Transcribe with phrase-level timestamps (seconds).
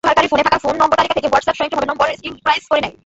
[0.05, 2.95] ব্যবহারকারীর ফোনে থাকা ফোন নম্বর তালিকা থেকে হোয়াটসঅ্যাপ স্বয়ংক্রিয়ভাবে নম্বর সিংকক্রোনাইজ করে নেয়।